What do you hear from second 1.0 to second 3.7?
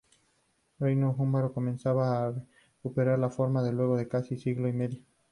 húngaro comenzaba a recuperar su forma